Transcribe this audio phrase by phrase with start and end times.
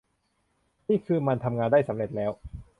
[0.89, 2.31] นี่คือมันทำงานได้สำเร็จแล้ว